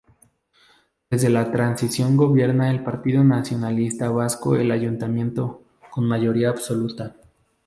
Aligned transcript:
Desde 1.11 1.29
la 1.29 1.51
transición 1.51 2.17
gobierna 2.17 2.71
el 2.71 2.83
Partido 2.83 3.23
Nacionalista 3.23 4.09
Vasco 4.09 4.55
el 4.55 4.71
Ayuntamiento, 4.71 5.61
con 5.91 6.05
mayoría 6.07 6.49
absoluta. 6.49 7.13